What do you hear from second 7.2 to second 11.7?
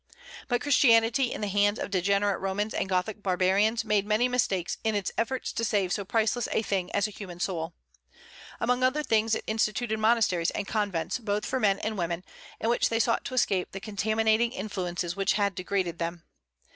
soul. Among other things, it instituted monasteries and convents, both for